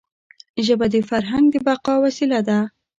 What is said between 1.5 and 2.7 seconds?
د بقا وسیله ده.